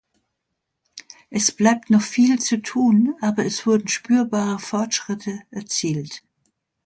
[1.29, 6.23] Es bleibt noch viel zu tun, aber es wurden spürbare Fortschritte erzielt.